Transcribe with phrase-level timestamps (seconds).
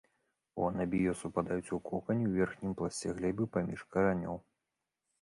[0.61, 4.45] У анабіёз упадаюць у кокане ў верхнім пласце глебы паміж каранёў.